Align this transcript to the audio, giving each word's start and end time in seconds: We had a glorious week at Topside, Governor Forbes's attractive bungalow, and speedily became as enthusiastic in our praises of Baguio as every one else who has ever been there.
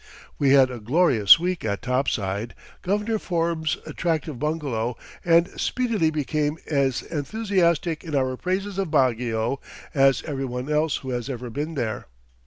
We 0.39 0.49
had 0.53 0.71
a 0.71 0.79
glorious 0.79 1.37
week 1.37 1.63
at 1.63 1.83
Topside, 1.83 2.55
Governor 2.81 3.19
Forbes's 3.19 3.77
attractive 3.85 4.39
bungalow, 4.39 4.97
and 5.23 5.47
speedily 5.61 6.09
became 6.09 6.57
as 6.65 7.03
enthusiastic 7.03 8.03
in 8.03 8.15
our 8.15 8.35
praises 8.35 8.79
of 8.79 8.89
Baguio 8.89 9.59
as 9.93 10.23
every 10.23 10.45
one 10.45 10.71
else 10.71 10.95
who 10.97 11.11
has 11.11 11.29
ever 11.29 11.51
been 11.51 11.75
there. 11.75 12.07